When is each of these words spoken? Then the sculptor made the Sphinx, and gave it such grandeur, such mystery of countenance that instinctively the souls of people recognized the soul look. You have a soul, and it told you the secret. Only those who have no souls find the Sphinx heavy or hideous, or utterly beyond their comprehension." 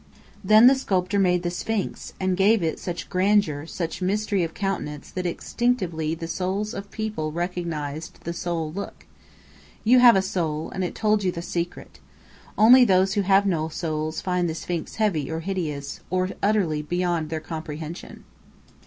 Then 0.43 0.65
the 0.65 0.73
sculptor 0.73 1.19
made 1.19 1.43
the 1.43 1.51
Sphinx, 1.51 2.13
and 2.19 2.35
gave 2.35 2.63
it 2.63 2.79
such 2.79 3.07
grandeur, 3.07 3.67
such 3.67 4.01
mystery 4.01 4.43
of 4.43 4.55
countenance 4.55 5.11
that 5.11 5.27
instinctively 5.27 6.15
the 6.15 6.27
souls 6.27 6.73
of 6.73 6.89
people 6.89 7.31
recognized 7.31 8.17
the 8.23 8.33
soul 8.33 8.73
look. 8.73 9.05
You 9.83 9.99
have 9.99 10.15
a 10.15 10.23
soul, 10.23 10.71
and 10.71 10.83
it 10.83 10.95
told 10.95 11.23
you 11.23 11.31
the 11.31 11.43
secret. 11.43 11.99
Only 12.57 12.83
those 12.83 13.13
who 13.13 13.21
have 13.21 13.45
no 13.45 13.67
souls 13.69 14.21
find 14.21 14.49
the 14.49 14.55
Sphinx 14.55 14.95
heavy 14.95 15.29
or 15.29 15.41
hideous, 15.41 15.99
or 16.09 16.31
utterly 16.41 16.81
beyond 16.81 17.29
their 17.29 17.39
comprehension." 17.39 18.23